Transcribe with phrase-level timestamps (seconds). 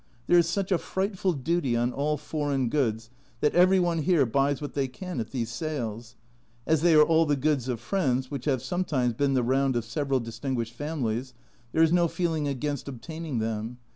[0.25, 4.59] There is such a frightful duty on all foreign goods that every one here buys
[4.59, 6.15] what they can at these sales;
[6.65, 9.85] as they are all the goods of friends, which have sometimes been the round of
[9.85, 11.35] several distinguished families,
[11.71, 13.77] there is no feeling against obtaining them.